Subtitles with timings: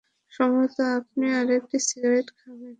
[0.31, 2.69] সম্ভবত আপনি আরেকটা সিগারেট খাবেন?